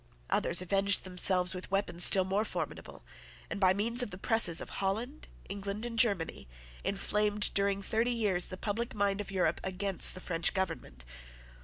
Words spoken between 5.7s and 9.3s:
and Germany, inflamed, during thirty years, the public mind of